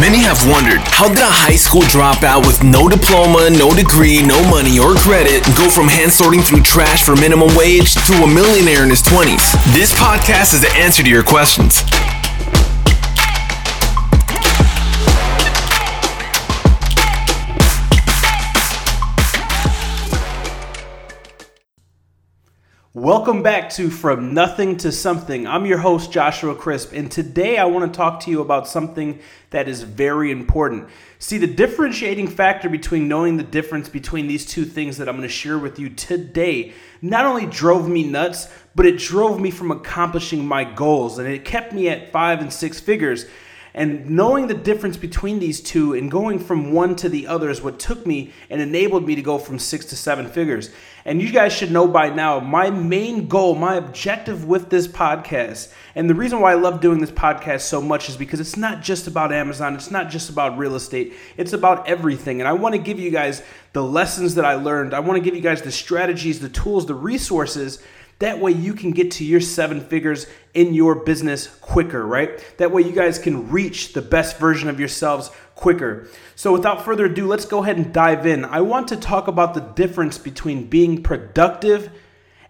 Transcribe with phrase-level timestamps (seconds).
[0.00, 4.40] Many have wondered how did a high school dropout with no diploma, no degree, no
[4.48, 8.82] money or credit go from hand sorting through trash for minimum wage to a millionaire
[8.82, 9.52] in his 20s?
[9.76, 11.84] This podcast is the answer to your questions.
[22.92, 25.46] Welcome back to From Nothing to Something.
[25.46, 29.20] I'm your host, Joshua Crisp, and today I want to talk to you about something
[29.50, 30.88] that is very important.
[31.20, 35.22] See, the differentiating factor between knowing the difference between these two things that I'm going
[35.22, 39.70] to share with you today not only drove me nuts, but it drove me from
[39.70, 43.26] accomplishing my goals, and it kept me at five and six figures.
[43.72, 47.62] And knowing the difference between these two and going from one to the other is
[47.62, 50.70] what took me and enabled me to go from six to seven figures.
[51.04, 55.72] And you guys should know by now, my main goal, my objective with this podcast,
[55.94, 58.82] and the reason why I love doing this podcast so much is because it's not
[58.82, 62.40] just about Amazon, it's not just about real estate, it's about everything.
[62.40, 65.24] And I want to give you guys the lessons that I learned, I want to
[65.24, 67.82] give you guys the strategies, the tools, the resources
[68.20, 72.42] that way you can get to your seven figures in your business quicker, right?
[72.58, 76.06] That way you guys can reach the best version of yourselves quicker.
[76.36, 78.44] So without further ado, let's go ahead and dive in.
[78.44, 81.90] I want to talk about the difference between being productive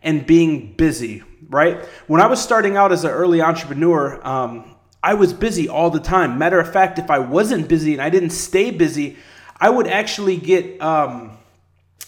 [0.03, 1.85] and being busy, right?
[2.09, 4.75] When I was starting out as an early entrepreneur, um,
[5.05, 6.37] I was busy all the time.
[6.37, 9.19] Matter of fact, if I wasn't busy and I didn't stay busy,
[9.57, 11.39] I would actually get um,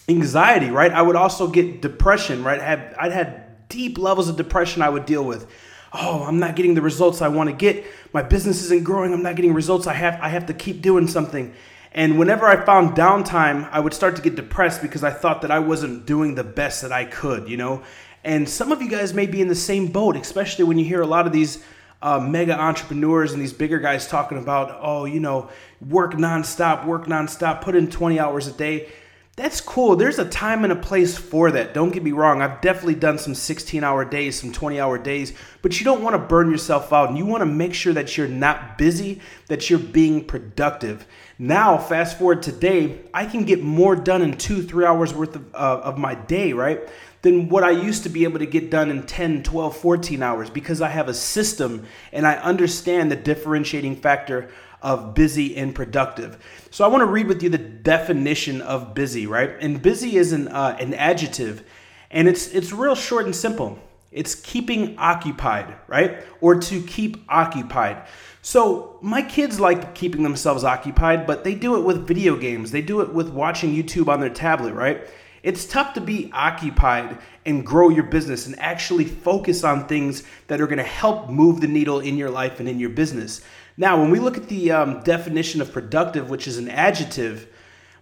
[0.09, 0.91] anxiety, right?
[0.91, 2.59] I would also get depression, right?
[2.99, 3.42] I'd had
[3.73, 5.47] deep levels of depression I would deal with.
[5.91, 7.85] Oh, I'm not getting the results I want to get.
[8.13, 9.13] My business isn't growing.
[9.13, 9.87] I'm not getting results.
[9.87, 11.53] I have I have to keep doing something.
[11.91, 15.51] And whenever I found downtime, I would start to get depressed because I thought that
[15.51, 17.83] I wasn't doing the best that I could, you know?
[18.23, 21.01] And some of you guys may be in the same boat, especially when you hear
[21.01, 21.63] a lot of these
[22.01, 25.49] uh, mega entrepreneurs and these bigger guys talking about, oh, you know,
[25.87, 28.91] work nonstop, work nonstop, put in 20 hours a day
[29.35, 29.95] that's cool.
[29.95, 31.73] There's a time and a place for that.
[31.73, 32.43] Don't get me wrong.
[32.43, 35.33] I've definitely done some 16 hour days, some 20 hour days,
[35.63, 38.15] but you don't want to burn yourself out and you want to make sure that
[38.15, 41.07] you're not busy, that you're being productive.
[41.39, 45.55] Now, fast forward today, I can get more done in two, three hours worth of,
[45.55, 46.87] uh, of my day, right?
[47.23, 50.51] Than what I used to be able to get done in 10, 12, 14 hours
[50.51, 54.51] because I have a system and I understand the differentiating factor
[54.83, 56.37] of busy and productive.
[56.69, 59.51] So I want to read with you the definition of busy, right?
[59.59, 61.63] And busy is an uh, an adjective,
[62.11, 63.79] and it's it's real short and simple.
[64.11, 66.23] It's keeping occupied, right?
[66.39, 68.05] Or to keep occupied.
[68.43, 72.71] So my kids like keeping themselves occupied, but they do it with video games.
[72.71, 75.07] They do it with watching YouTube on their tablet, right?
[75.43, 80.61] It's tough to be occupied and grow your business and actually focus on things that
[80.61, 83.41] are going to help move the needle in your life and in your business.
[83.77, 87.47] Now, when we look at the um, definition of productive, which is an adjective,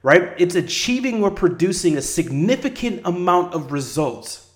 [0.03, 4.49] right, it's achieving or producing a significant amount of results,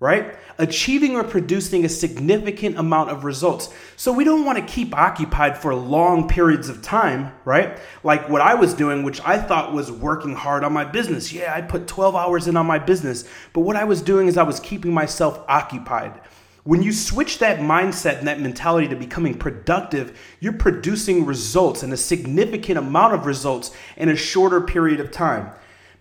[0.00, 0.36] right?
[0.58, 3.72] Achieving or producing a significant amount of results.
[3.94, 7.78] So we don't want to keep occupied for long periods of time, right?
[8.02, 11.32] Like what I was doing, which I thought was working hard on my business.
[11.32, 13.24] Yeah, I put 12 hours in on my business.
[13.52, 16.20] But what I was doing is I was keeping myself occupied.
[16.66, 21.92] When you switch that mindset and that mentality to becoming productive, you're producing results and
[21.92, 25.52] a significant amount of results in a shorter period of time.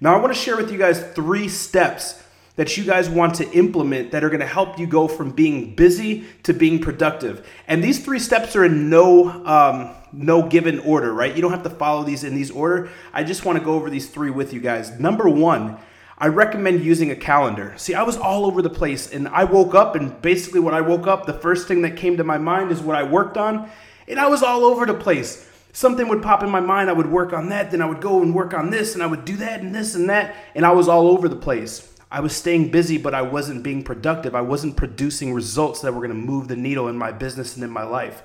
[0.01, 2.19] Now, I want to share with you guys three steps
[2.55, 5.75] that you guys want to implement that are going to help you go from being
[5.75, 7.47] busy to being productive.
[7.67, 11.35] And these three steps are in no um, no given order, right?
[11.35, 12.89] You don't have to follow these in these order.
[13.13, 14.99] I just want to go over these three with you guys.
[14.99, 15.77] Number one
[16.17, 17.73] I recommend using a calendar.
[17.75, 20.79] See, I was all over the place and I woke up, and basically, when I
[20.79, 23.69] woke up, the first thing that came to my mind is what I worked on,
[24.07, 25.49] and I was all over the place.
[25.73, 28.21] Something would pop in my mind, I would work on that, then I would go
[28.21, 30.71] and work on this, and I would do that and this and that, and I
[30.71, 31.91] was all over the place.
[32.09, 34.35] I was staying busy, but I wasn't being productive.
[34.35, 37.71] I wasn't producing results that were gonna move the needle in my business and in
[37.71, 38.23] my life.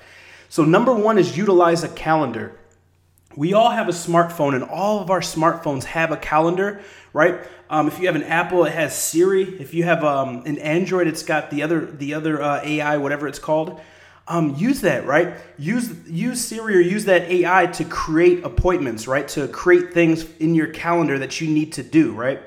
[0.49, 2.55] So, number one is utilize a calendar.
[3.37, 6.81] We all have a smartphone, and all of our smartphones have a calendar,
[7.13, 7.41] right?
[7.69, 9.45] Um, if you have an Apple, it has Siri.
[9.61, 13.29] If you have um, an Android, it's got the other the other uh, AI, whatever
[13.29, 13.81] it's called.
[14.27, 15.35] Um, use that, right?
[15.59, 19.29] Use use Siri or use that AI to create appointments, right?
[19.29, 22.41] To create things in your calendar that you need to do, right?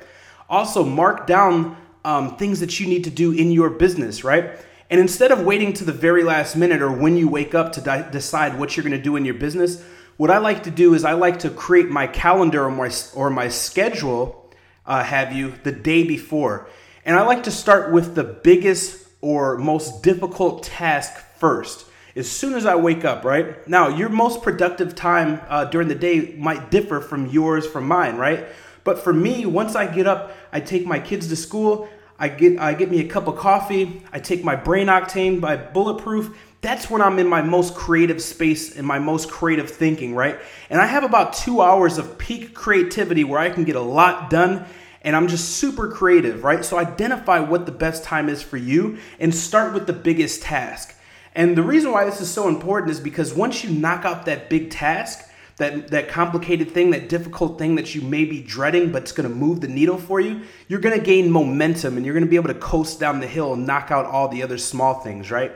[0.49, 4.59] Also, mark down um, things that you need to do in your business, right?
[4.89, 7.81] And instead of waiting to the very last minute or when you wake up to
[7.81, 9.83] di- decide what you're going to do in your business,
[10.17, 13.29] what I like to do is I like to create my calendar or my or
[13.29, 14.51] my schedule
[14.85, 16.67] uh, have you, the day before.
[17.05, 21.85] And I like to start with the biggest or most difficult task first.
[22.15, 23.67] as soon as I wake up, right?
[23.67, 28.17] Now, your most productive time uh, during the day might differ from yours from mine,
[28.17, 28.45] right?
[28.83, 31.89] But for me, once I get up, I take my kids to school,
[32.23, 35.57] I get I get me a cup of coffee, I take my brain octane by
[35.57, 36.33] bulletproof.
[36.61, 40.39] That's when I'm in my most creative space and my most creative thinking, right?
[40.69, 44.29] And I have about two hours of peak creativity where I can get a lot
[44.29, 44.65] done
[45.01, 46.63] and I'm just super creative, right?
[46.63, 50.95] So identify what the best time is for you and start with the biggest task.
[51.35, 54.49] And the reason why this is so important is because once you knock out that
[54.49, 59.03] big task, that that complicated thing, that difficult thing that you may be dreading, but
[59.03, 62.13] it's going to move the needle for you, you're going to gain momentum and you're
[62.13, 64.57] going to be able to coast down the hill and knock out all the other
[64.57, 65.51] small things, right?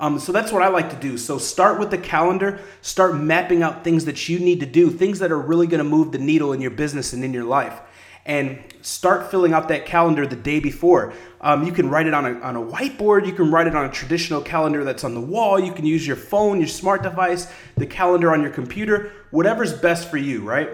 [0.00, 1.16] Um, so that's what I like to do.
[1.16, 5.20] So start with the calendar, start mapping out things that you need to do, things
[5.20, 7.80] that are really going to move the needle in your business and in your life
[8.24, 11.12] and start filling out that calendar the day before.
[11.40, 13.84] Um, you can write it on a, on a whiteboard, you can write it on
[13.84, 17.48] a traditional calendar that's on the wall, you can use your phone, your smart device,
[17.76, 20.68] the calendar on your computer, whatever's best for you, right?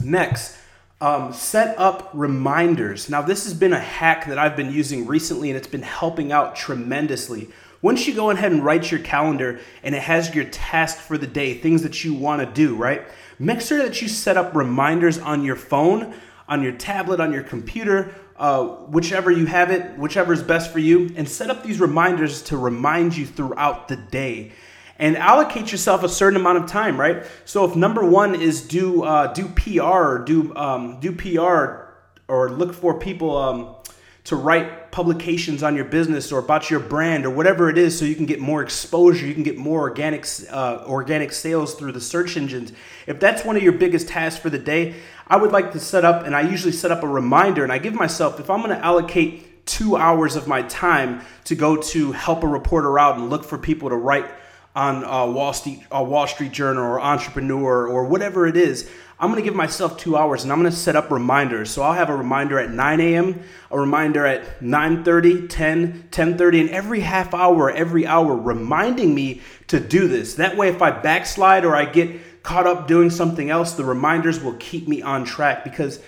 [0.00, 0.56] Next,
[1.00, 3.10] um, set up reminders.
[3.10, 6.30] Now, this has been a hack that I've been using recently and it's been helping
[6.30, 7.48] out tremendously.
[7.82, 11.26] Once you go ahead and write your calendar and it has your task for the
[11.26, 13.02] day, things that you want to do, right?
[13.40, 16.14] Make sure that you set up reminders on your phone
[16.52, 20.80] on your tablet, on your computer, uh, whichever you have it, whichever is best for
[20.80, 24.52] you, and set up these reminders to remind you throughout the day.
[24.98, 27.24] And allocate yourself a certain amount of time, right?
[27.46, 31.88] So if number one is do uh, do PR or do um, do PR
[32.28, 33.76] or look for people um,
[34.24, 38.04] to write publications on your business or about your brand or whatever it is so
[38.04, 42.00] you can get more exposure you can get more organic uh, organic sales through the
[42.00, 42.72] search engines
[43.06, 44.94] if that's one of your biggest tasks for the day
[45.32, 47.78] i would like to set up and i usually set up a reminder and i
[47.78, 52.12] give myself if i'm going to allocate two hours of my time to go to
[52.12, 54.26] help a reporter out and look for people to write
[54.74, 58.90] on uh, Wall Street, uh, Wall Street Journal or Entrepreneur or whatever it is,
[59.20, 61.70] I'm gonna give myself two hours and I'm gonna set up reminders.
[61.70, 63.40] So I'll have a reminder at 9 a.m.,
[63.70, 69.78] a reminder at 9:30, 10, 10:30, and every half hour, every hour, reminding me to
[69.78, 70.34] do this.
[70.34, 74.42] That way, if I backslide or I get caught up doing something else, the reminders
[74.42, 76.00] will keep me on track because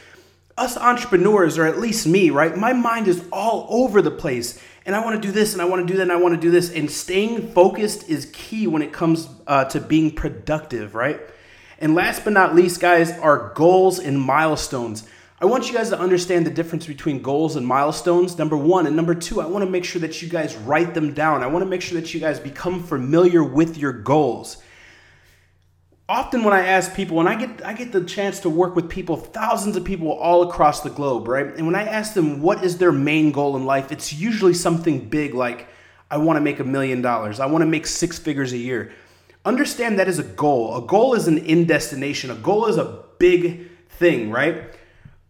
[0.57, 2.57] us entrepreneurs, or at least me, right?
[2.57, 4.61] My mind is all over the place.
[4.87, 6.35] And I want to do this and I want to do that and I want
[6.35, 6.71] to do this.
[6.71, 11.21] And staying focused is key when it comes uh, to being productive, right?
[11.79, 15.09] And last but not least, guys, are goals and milestones.
[15.41, 18.87] I want you guys to understand the difference between goals and milestones, number one.
[18.87, 21.43] And number two, I want to make sure that you guys write them down.
[21.43, 24.59] I want to make sure that you guys become familiar with your goals.
[26.07, 28.91] Often when I ask people, and I get I get the chance to work with
[28.91, 31.47] people, thousands of people all across the globe, right?
[31.47, 35.09] And when I ask them what is their main goal in life, it's usually something
[35.09, 35.67] big like
[36.11, 37.41] I want to make a million dollars.
[37.41, 38.93] I want to make six figures a year.
[39.47, 40.77] Understand that is a goal.
[40.77, 42.31] A goal is an end destination.
[42.31, 44.75] A goal is a big thing, right?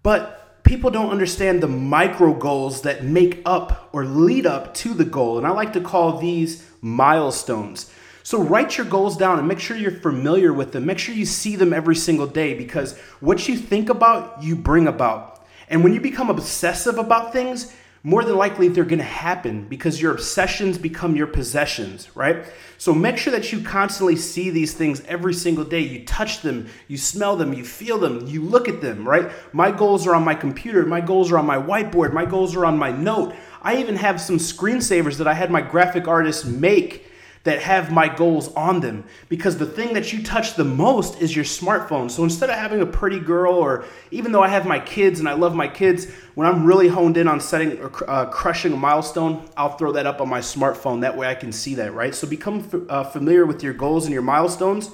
[0.02, 5.04] But people don't understand the micro goals that make up or lead up to the
[5.04, 5.38] goal.
[5.38, 7.92] And I like to call these milestones.
[8.24, 10.86] So write your goals down and make sure you're familiar with them.
[10.86, 14.88] Make sure you see them every single day because what you think about, you bring
[14.88, 15.44] about.
[15.68, 20.00] And when you become obsessive about things, more than likely they're going to happen because
[20.00, 22.46] your obsessions become your possessions, right?
[22.78, 25.80] So make sure that you constantly see these things every single day.
[25.80, 29.30] You touch them, you smell them, you feel them, you look at them, right?
[29.52, 32.64] My goals are on my computer, my goals are on my whiteboard, my goals are
[32.64, 33.34] on my note.
[33.60, 37.10] I even have some screensavers that I had my graphic artist make
[37.44, 41.36] that have my goals on them because the thing that you touch the most is
[41.36, 42.10] your smartphone.
[42.10, 45.28] So instead of having a pretty girl, or even though I have my kids and
[45.28, 48.76] I love my kids, when I'm really honed in on setting or uh, crushing a
[48.76, 51.02] milestone, I'll throw that up on my smartphone.
[51.02, 52.14] That way I can see that, right?
[52.14, 54.90] So become f- uh, familiar with your goals and your milestones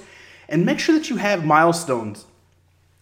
[0.49, 2.25] and make sure that you have milestones.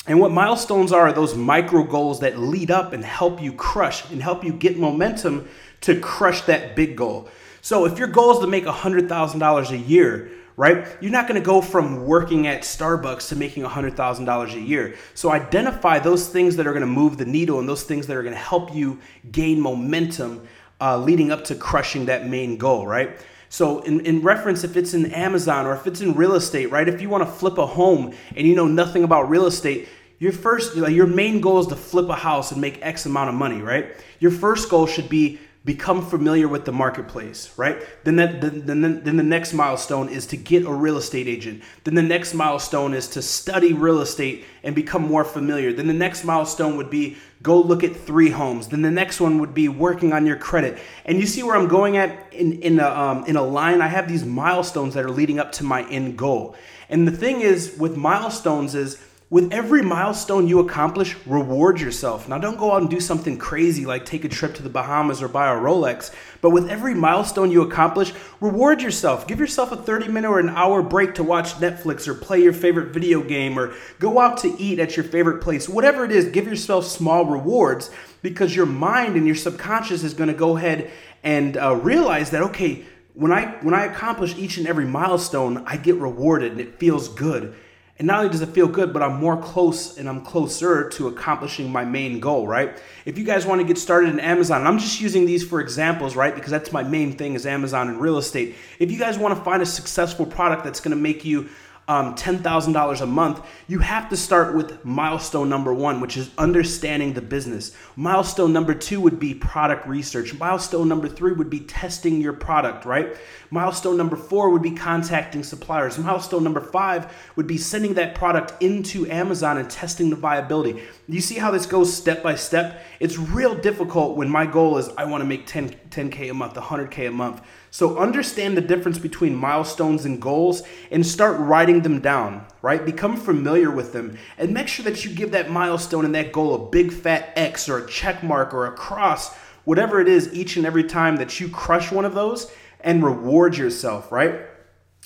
[0.06, 4.10] And what milestones are, are those micro goals that lead up and help you crush
[4.12, 5.48] and help you get momentum
[5.82, 7.30] to crush that big goal.
[7.62, 10.86] So if your goal is to make $100,000 a year, right?
[11.00, 14.96] You're not going to go from working at Starbucks to making $100,000 a year.
[15.14, 18.18] So identify those things that are going to move the needle and those things that
[18.18, 19.00] are going to help you
[19.32, 20.46] gain momentum
[20.82, 23.18] uh, leading up to crushing that main goal, right?
[23.48, 26.88] So in, in reference, if it's in Amazon or if it's in real estate, right?
[26.88, 29.88] If you want to flip a home and you know nothing about real estate,
[30.20, 33.30] your first, like your main goal is to flip a house and make X amount
[33.30, 33.96] of money, right?
[34.20, 35.40] Your first goal should be
[35.70, 37.78] become familiar with the marketplace, right?
[38.04, 41.62] Then that then, then, then the next milestone is to get a real estate agent.
[41.84, 45.72] Then the next milestone is to study real estate and become more familiar.
[45.72, 48.70] Then the next milestone would be go look at three homes.
[48.70, 50.80] Then the next one would be working on your credit.
[51.06, 53.80] And you see where I'm going at in in a um, in a line.
[53.80, 56.56] I have these milestones that are leading up to my end goal.
[56.90, 58.98] And the thing is with milestones is
[59.32, 62.28] with every milestone you accomplish, reward yourself.
[62.28, 65.22] Now, don't go out and do something crazy like take a trip to the Bahamas
[65.22, 69.28] or buy a Rolex, but with every milestone you accomplish, reward yourself.
[69.28, 72.54] Give yourself a 30 minute or an hour break to watch Netflix or play your
[72.54, 75.70] favorite video game or go out to eat at your favorite place.
[75.70, 77.92] Whatever it is, give yourself small rewards
[78.24, 80.90] because your mind and your subconscious is going to go ahead
[81.24, 82.84] and uh, realize that, okay,
[83.14, 87.10] when I when I accomplish each and every milestone, I get rewarded and it feels
[87.10, 87.54] good.
[88.00, 91.10] And not only does it feel good, but I'm more close and I'm closer to
[91.10, 92.82] accomplishing my main goal, right?
[93.04, 96.16] If you guys want to get started in Amazon, I'm just using these for examples,
[96.16, 96.34] right?
[96.34, 98.56] Because that's my main thing is Amazon and real estate.
[98.80, 101.50] If you guys want to find a successful product that's going to make you
[101.90, 107.14] um, $10,000 a month, you have to start with milestone number one, which is understanding
[107.14, 107.76] the business.
[107.96, 110.36] Milestone number two would be product research.
[110.36, 113.18] Milestone number three would be testing your product, right?
[113.50, 115.98] Milestone number four would be contacting suppliers.
[115.98, 120.84] Milestone number five would be sending that product into Amazon and testing the viability.
[121.08, 122.86] You see how this goes step by step?
[123.00, 126.54] It's real difficult when my goal is I want to make 10, 10K a month,
[126.54, 127.42] 100K a month.
[127.72, 132.86] So understand the difference between milestones and goals and start writing them down, right?
[132.86, 136.54] Become familiar with them and make sure that you give that milestone and that goal
[136.56, 140.58] a big fat X or a check mark or a cross, whatever it is, each
[140.58, 144.42] and every time that you crush one of those and reward yourself, right?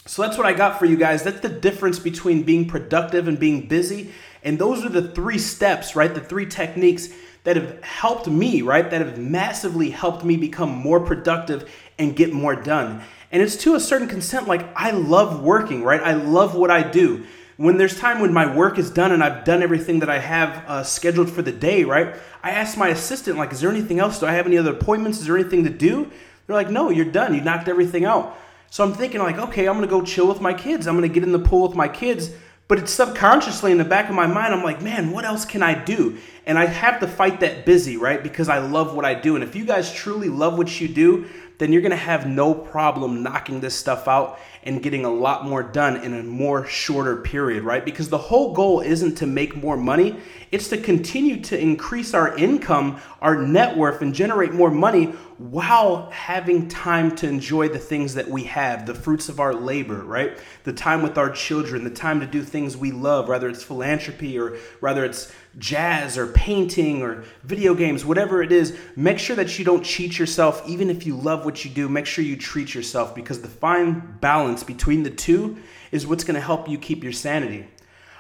[0.05, 1.23] So that's what I got for you guys.
[1.23, 4.11] That's the difference between being productive and being busy.
[4.43, 6.13] And those are the three steps, right?
[6.13, 7.09] The three techniques
[7.45, 8.89] that have helped me, right?
[8.89, 13.01] That have massively helped me become more productive and get more done.
[13.33, 15.99] And it's to a certain consent, like I love working, right?
[15.99, 17.25] I love what I do.
[17.57, 20.63] When there's time when my work is done and I've done everything that I have
[20.67, 22.15] uh, scheduled for the day, right?
[22.43, 24.19] I ask my assistant, like, is there anything else?
[24.19, 25.19] Do I have any other appointments?
[25.19, 26.11] Is there anything to do?
[26.45, 27.33] They're like, no, you're done.
[27.33, 28.37] You knocked everything out.
[28.69, 30.85] So I'm thinking, like, okay, I'm gonna go chill with my kids.
[30.85, 32.31] I'm gonna get in the pool with my kids.
[32.67, 35.61] But it's subconsciously in the back of my mind, I'm like, man, what else can
[35.61, 36.17] I do?
[36.45, 38.21] And I have to fight that busy, right?
[38.23, 39.35] Because I love what I do.
[39.35, 41.27] And if you guys truly love what you do,
[41.63, 45.63] then you're gonna have no problem knocking this stuff out and getting a lot more
[45.63, 47.85] done in a more shorter period, right?
[47.85, 50.19] Because the whole goal isn't to make more money,
[50.51, 55.05] it's to continue to increase our income, our net worth, and generate more money
[55.37, 60.03] while having time to enjoy the things that we have, the fruits of our labor,
[60.03, 60.37] right?
[60.65, 64.37] The time with our children, the time to do things we love, whether it's philanthropy
[64.37, 69.59] or whether it's jazz or painting or video games, whatever it is, make sure that
[69.59, 70.67] you don't cheat yourself.
[70.67, 74.17] Even if you love what you do, make sure you treat yourself because the fine
[74.19, 75.57] balance between the two
[75.91, 77.67] is what's going to help you keep your sanity.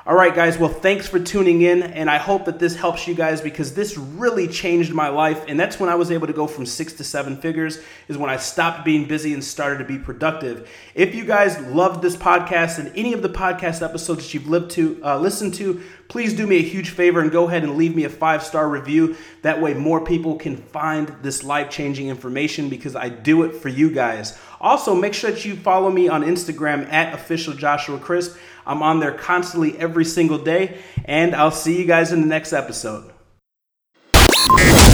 [0.05, 0.57] All right, guys.
[0.57, 3.97] Well, thanks for tuning in, and I hope that this helps you guys because this
[3.97, 5.45] really changed my life.
[5.47, 7.79] And that's when I was able to go from six to seven figures,
[8.09, 10.69] is when I stopped being busy and started to be productive.
[10.93, 14.71] If you guys loved this podcast and any of the podcast episodes that you've lived
[14.71, 17.95] to, uh, listened to, please do me a huge favor and go ahead and leave
[17.95, 19.15] me a five star review.
[19.41, 23.69] That way, more people can find this life changing information because I do it for
[23.69, 24.37] you guys.
[24.63, 28.37] Also, make sure that you follow me on Instagram at official Joshua Crisp.
[28.65, 32.53] I'm on there constantly every single day, and I'll see you guys in the next
[32.53, 33.11] episode.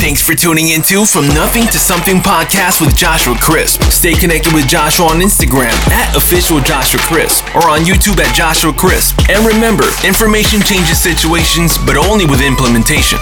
[0.02, 3.84] Thanks for tuning into From Nothing to Something podcast with Joshua Crisp.
[3.84, 8.74] Stay connected with Joshua on Instagram at official Joshua Crisp or on YouTube at Joshua
[8.74, 9.20] Crisp.
[9.30, 13.20] And remember, information changes situations, but only with implementation.